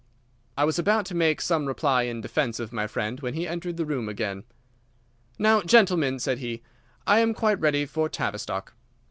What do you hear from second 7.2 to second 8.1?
quite ready for